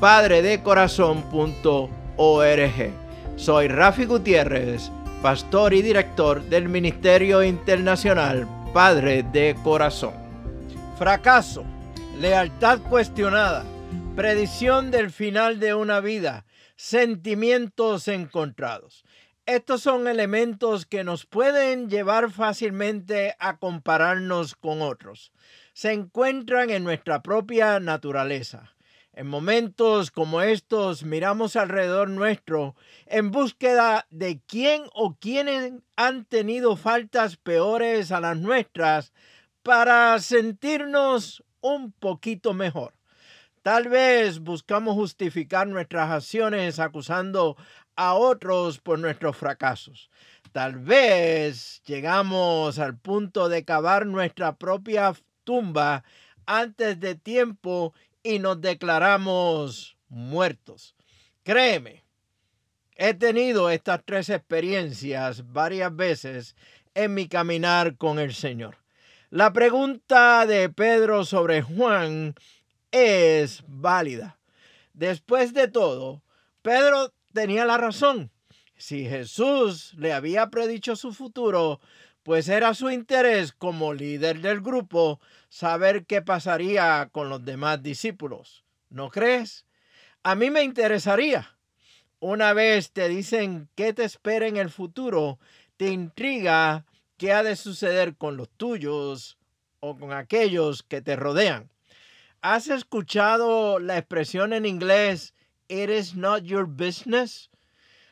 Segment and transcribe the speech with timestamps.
[0.00, 2.92] www.padredecorazon.org
[3.36, 4.90] Soy Rafi Gutiérrez,
[5.22, 10.14] pastor y director del Ministerio Internacional Padre de Corazón.
[10.98, 11.64] Fracaso,
[12.20, 13.64] lealtad cuestionada,
[14.14, 16.44] predicción del final de una vida,
[16.76, 19.04] sentimientos encontrados.
[19.46, 25.32] Estos son elementos que nos pueden llevar fácilmente a compararnos con otros.
[25.72, 28.74] Se encuentran en nuestra propia naturaleza.
[29.18, 36.76] En momentos como estos miramos alrededor nuestro en búsqueda de quién o quiénes han tenido
[36.76, 39.12] faltas peores a las nuestras
[39.64, 42.94] para sentirnos un poquito mejor.
[43.64, 47.56] Tal vez buscamos justificar nuestras acciones acusando
[47.96, 50.10] a otros por nuestros fracasos.
[50.52, 56.04] Tal vez llegamos al punto de cavar nuestra propia tumba
[56.46, 60.94] antes de tiempo y nos declaramos muertos.
[61.42, 62.04] Créeme,
[62.96, 66.56] he tenido estas tres experiencias varias veces
[66.94, 68.76] en mi caminar con el Señor.
[69.30, 72.34] La pregunta de Pedro sobre Juan
[72.90, 74.38] es válida.
[74.94, 76.22] Después de todo,
[76.62, 78.30] Pedro tenía la razón.
[78.76, 81.80] Si Jesús le había predicho su futuro,
[82.28, 85.18] pues era su interés como líder del grupo
[85.48, 88.66] saber qué pasaría con los demás discípulos.
[88.90, 89.64] ¿No crees?
[90.22, 91.56] A mí me interesaría.
[92.20, 95.38] Una vez te dicen qué te espera en el futuro,
[95.78, 96.84] te intriga
[97.16, 99.38] qué ha de suceder con los tuyos
[99.80, 101.70] o con aquellos que te rodean.
[102.42, 105.32] ¿Has escuchado la expresión en inglés
[105.68, 107.48] It is not your business?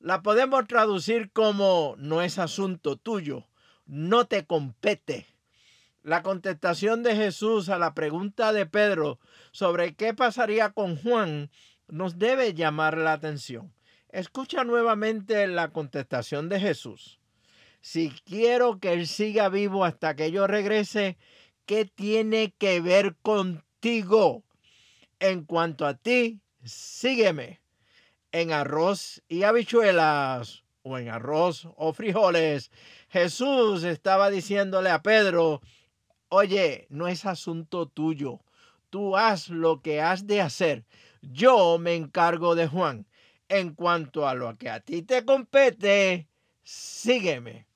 [0.00, 3.46] La podemos traducir como no es asunto tuyo,
[3.90, 5.26] no te compete.
[6.02, 9.18] La contestación de Jesús a la pregunta de Pedro
[9.50, 11.50] sobre qué pasaría con Juan
[11.88, 13.74] nos debe llamar la atención.
[14.08, 17.18] Escucha nuevamente la contestación de Jesús.
[17.80, 21.18] Si quiero que Él siga vivo hasta que yo regrese,
[21.66, 24.44] ¿qué tiene que ver contigo?
[25.18, 27.60] En cuanto a ti, sígueme
[28.30, 32.70] en arroz y habichuelas o en arroz o frijoles.
[33.08, 35.60] Jesús estaba diciéndole a Pedro,
[36.28, 38.40] oye, no es asunto tuyo.
[38.90, 40.84] Tú haz lo que has de hacer.
[41.22, 43.06] Yo me encargo de Juan.
[43.48, 46.28] En cuanto a lo que a ti te compete,
[46.62, 47.66] sígueme.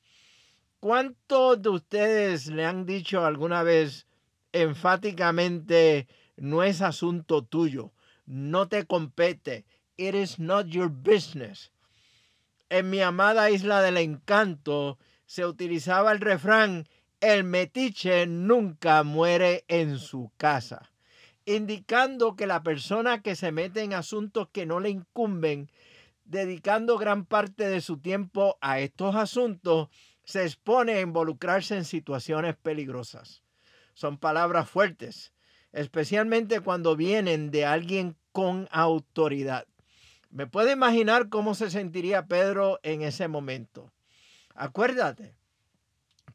[0.79, 4.07] ¿Cuántos de ustedes le han dicho alguna vez,
[4.53, 7.93] enfáticamente no es asunto tuyo,
[8.27, 9.65] no te compete.
[9.97, 11.71] It is not your business.
[12.69, 16.87] En mi amada isla del encanto se utilizaba el refrán
[17.25, 20.93] el metiche nunca muere en su casa,
[21.47, 25.71] indicando que la persona que se mete en asuntos que no le incumben,
[26.27, 29.89] dedicando gran parte de su tiempo a estos asuntos,
[30.25, 33.43] se expone a involucrarse en situaciones peligrosas.
[33.95, 35.33] Son palabras fuertes,
[35.73, 39.67] especialmente cuando vienen de alguien con autoridad.
[40.35, 43.93] Me puedo imaginar cómo se sentiría Pedro en ese momento.
[44.57, 45.37] Acuérdate,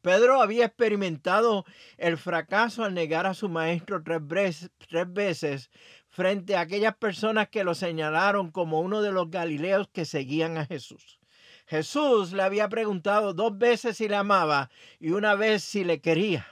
[0.00, 1.66] Pedro había experimentado
[1.98, 4.70] el fracaso al negar a su maestro tres,
[5.08, 5.70] veces
[6.08, 10.64] frente a aquellas personas que lo señalaron como uno de los galileos que seguían a
[10.64, 11.20] Jesús.
[11.66, 16.46] Jesús le había preguntado dos veces si le amaba y una vez si le quería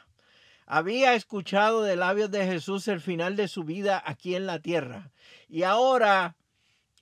[0.71, 5.11] había escuchado de labios de Jesús el final de su vida aquí en la tierra
[5.49, 6.37] y ahora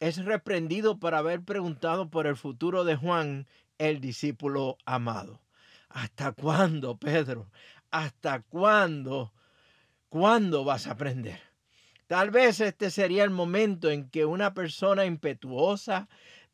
[0.01, 3.47] es reprendido por haber preguntado por el futuro de Juan,
[3.79, 5.41] el discípulo amado.
[5.89, 7.51] ¿Hasta cuándo, Pedro?
[7.91, 9.33] ¿Hasta cuándo?
[10.09, 11.41] ¿Cuándo vas a aprender?
[12.07, 16.09] Tal vez este sería el momento en que una persona impetuosa,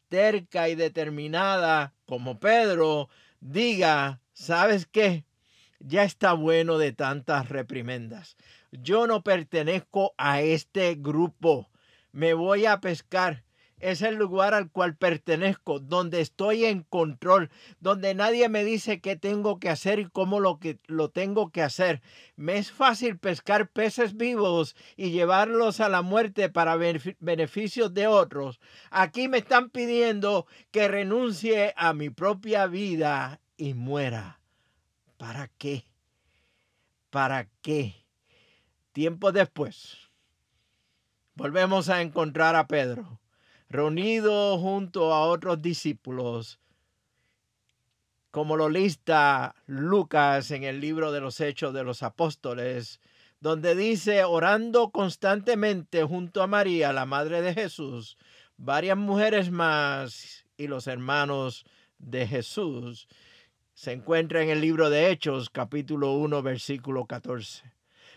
[0.09, 3.09] terca y determinada como Pedro
[3.41, 5.25] diga, ¿sabes qué?
[5.81, 8.37] Ya está bueno de tantas reprimendas.
[8.71, 11.69] Yo no pertenezco a este grupo.
[12.12, 13.44] Me voy a pescar
[13.82, 17.50] es el lugar al cual pertenezco, donde estoy en control,
[17.81, 21.62] donde nadie me dice qué tengo que hacer y cómo lo, que, lo tengo que
[21.62, 22.00] hacer.
[22.37, 28.61] Me es fácil pescar peces vivos y llevarlos a la muerte para beneficios de otros.
[28.91, 34.41] Aquí me están pidiendo que renuncie a mi propia vida y muera.
[35.17, 35.87] ¿Para qué?
[37.11, 37.97] ¿Para qué?
[38.93, 40.12] Tiempo después,
[41.34, 43.20] volvemos a encontrar a Pedro
[43.73, 46.61] reunido junto a otros discípulos,
[48.31, 53.00] como lo lista Lucas en el libro de los Hechos de los Apóstoles,
[53.40, 58.19] donde dice, orando constantemente junto a María, la Madre de Jesús,
[58.58, 61.64] varias mujeres más y los hermanos
[61.99, 63.08] de Jesús.
[63.73, 67.73] Se encuentra en el libro de Hechos, capítulo 1, versículo 14.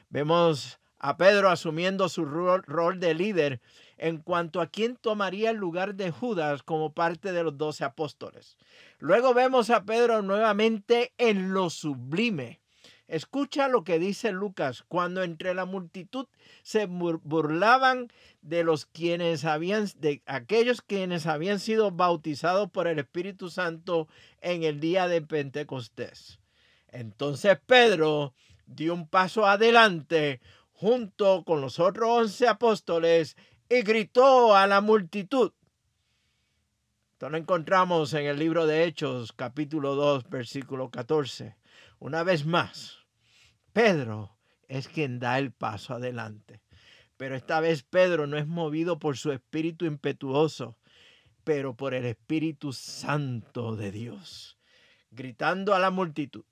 [0.09, 3.61] Vemos a Pedro asumiendo su rol, de líder
[3.97, 8.57] en cuanto a quién tomaría el lugar de Judas como parte de los doce apóstoles.
[8.97, 12.59] Luego vemos a Pedro nuevamente en lo sublime.
[13.07, 16.25] Escucha lo que dice Lucas, cuando entre la multitud
[16.63, 18.11] se burlaban
[18.41, 24.07] de los quienes habían, de aquellos quienes habían sido bautizados por el Espíritu Santo
[24.41, 26.39] en el día de Pentecostés.
[26.87, 28.33] Entonces Pedro
[28.65, 30.41] dio un paso adelante
[30.75, 33.37] junto con los otros once apóstoles
[33.69, 35.53] y gritó a la multitud.
[37.13, 41.55] Esto lo encontramos en el libro de Hechos, capítulo 2, versículo 14.
[41.99, 42.99] Una vez más,
[43.71, 44.37] Pedro
[44.67, 46.61] es quien da el paso adelante.
[47.15, 50.77] Pero esta vez Pedro no es movido por su espíritu impetuoso,
[51.45, 54.57] pero por el Espíritu Santo de Dios.
[55.11, 56.43] Gritando a la multitud,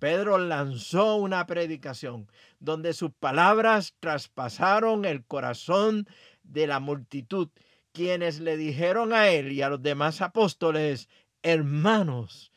[0.00, 2.26] Pedro lanzó una predicación
[2.58, 6.08] donde sus palabras traspasaron el corazón
[6.42, 7.50] de la multitud,
[7.92, 11.08] quienes le dijeron a él y a los demás apóstoles,
[11.42, 12.50] hermanos,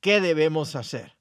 [0.00, 1.16] ¿qué debemos hacer?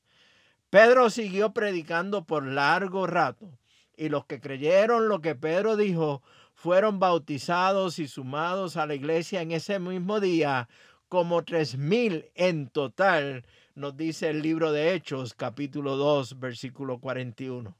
[0.71, 3.57] Pedro siguió predicando por largo rato,
[3.95, 6.23] y los que creyeron lo que Pedro dijo
[6.56, 10.68] fueron bautizados y sumados a la iglesia en ese mismo día,
[11.07, 13.45] como tres mil en total,
[13.77, 17.77] nos dice el libro de Hechos, capítulo 2, versículo 41.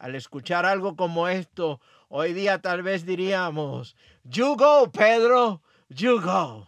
[0.00, 3.94] Al escuchar algo como esto, hoy día tal vez diríamos,
[4.24, 6.66] You go, Pedro, you go.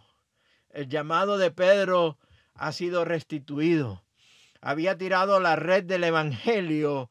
[0.69, 2.17] El llamado de Pedro
[2.53, 4.05] ha sido restituido.
[4.61, 7.09] Había tirado la red del Evangelio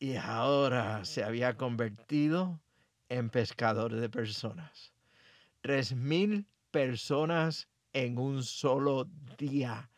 [0.00, 2.60] y ahora se había convertido
[3.08, 4.92] en pescador de personas.
[5.60, 9.06] Tres mil personas en un solo
[9.38, 9.88] día.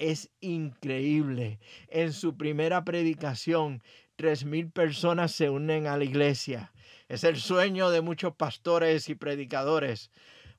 [0.00, 1.60] Es increíble.
[1.88, 3.82] En su primera predicación,
[4.16, 6.72] tres mil personas se unen a la iglesia.
[7.10, 10.10] Es el sueño de muchos pastores y predicadores.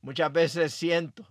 [0.01, 1.27] Muchas veces siento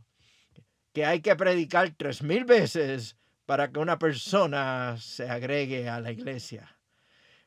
[0.92, 3.16] que hay que predicar tres mil veces
[3.46, 6.76] para que una persona se agregue a la iglesia.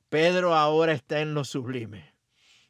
[0.08, 2.14] Pedro ahora está en lo sublime.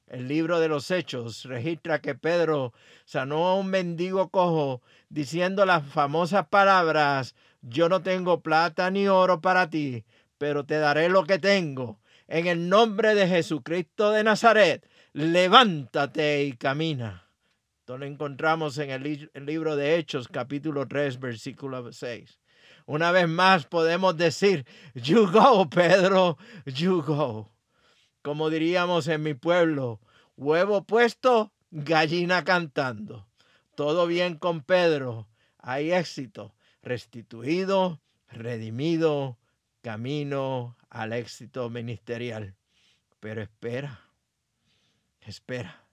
[0.08, 2.74] El libro de los Hechos registra que Pedro
[3.06, 9.42] sanó a un mendigo cojo diciendo las famosas palabras, yo no tengo plata ni oro
[9.42, 10.06] para ti,
[10.38, 16.54] pero te daré lo que tengo en el nombre de Jesucristo de Nazaret, levántate y
[16.54, 17.30] camina.
[17.80, 22.40] Esto lo encontramos en el, libro de Hechos, capítulo 3, versículo 6.
[22.86, 27.52] Una vez más podemos decir, you go, Pedro, you go.
[28.22, 30.00] Como diríamos en mi pueblo,
[30.38, 33.28] huevo puesto, gallina cantando.
[33.76, 35.28] Todo bien con Pedro,
[35.60, 39.38] hay éxito, restituido, redimido,
[39.82, 42.56] camino al éxito ministerial.
[43.20, 44.02] Pero espera,
[45.22, 45.84] espera.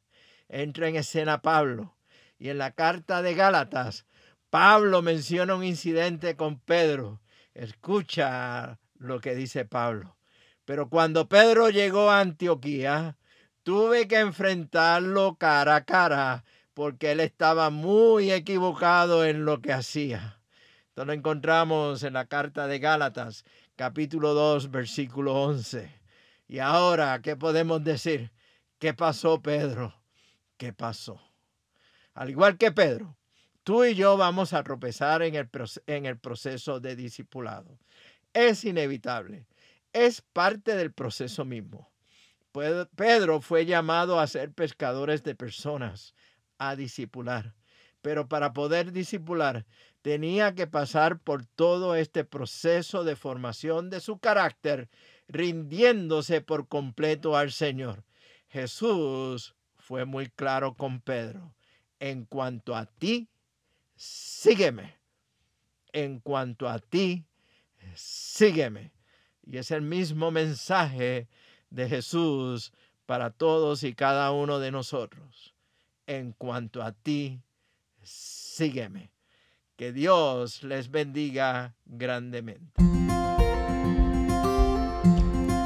[0.49, 1.95] Entra en escena Pablo
[2.39, 4.05] y en la carta de Gálatas,
[4.51, 7.21] Pablo menciona un incidente con Pedro.
[7.55, 10.17] Escucha lo que dice Pablo.
[10.65, 13.17] Pero cuando Pedro llegó a Antioquía,
[13.63, 16.45] tuve que enfrentarlo cara a cara
[16.75, 20.40] porque él estaba muy equivocado en lo que hacía.
[21.05, 25.91] Lo encontramos en la carta de Gálatas, capítulo 2, versículo 11.
[26.47, 28.31] Y ahora, ¿qué podemos decir?
[28.79, 29.95] ¿Qué pasó, Pedro?
[30.59, 31.19] ¿Qué pasó?
[32.13, 33.17] Al igual que Pedro,
[33.65, 35.49] tú y yo vamos a tropezar en el,
[35.87, 37.79] en el proceso de discipulado.
[38.35, 39.47] Es inevitable.
[39.95, 41.91] Es parte del proceso mismo.
[42.97, 46.15] Pedro fue llamado a ser pescadores de personas,
[46.59, 47.55] a discipular.
[48.03, 49.67] Pero para poder discipular
[50.03, 54.89] tenía que pasar por todo este proceso de formación de su carácter,
[55.29, 58.05] rindiéndose por completo al Señor.
[58.49, 61.55] Jesús fue muy claro con Pedro.
[61.99, 63.29] En cuanto a ti,
[63.97, 64.99] sígueme.
[65.93, 67.27] En cuanto a ti,
[67.95, 68.93] sígueme.
[69.45, 71.29] Y es el mismo mensaje
[71.71, 72.73] de Jesús
[73.07, 75.55] para todos y cada uno de nosotros.
[76.07, 77.41] En cuanto a ti,
[78.03, 79.13] sígueme.
[79.77, 82.83] Que Dios les bendiga grandemente.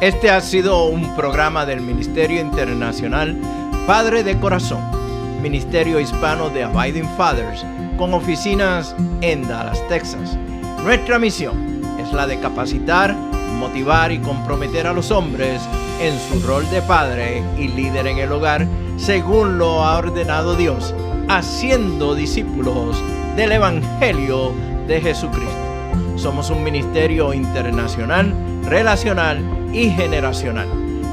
[0.00, 3.36] Este ha sido un programa del Ministerio Internacional
[3.86, 4.82] Padre de Corazón,
[5.42, 7.64] Ministerio Hispano de Abiding Fathers,
[7.96, 10.36] con oficinas en Dallas, Texas.
[10.82, 13.14] Nuestra misión es la de capacitar,
[13.58, 15.60] motivar y comprometer a los hombres
[16.00, 20.94] en su rol de padre y líder en el hogar, según lo ha ordenado Dios,
[21.28, 22.96] haciendo discípulos
[23.36, 24.52] del Evangelio
[24.86, 25.54] de Jesucristo.
[26.16, 29.40] Somos un ministerio internacional, relacional
[29.72, 30.68] y generacional.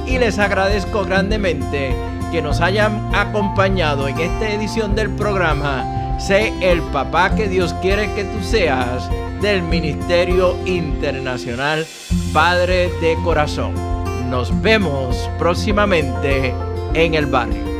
[0.06, 1.94] y les agradezco grandemente
[2.30, 8.12] que nos hayan acompañado en esta edición del programa Sé el papá que Dios quiere
[8.14, 11.84] que tú seas del Ministerio Internacional
[12.32, 13.74] Padre de Corazón.
[14.30, 16.54] Nos vemos próximamente
[16.94, 17.71] en el barrio.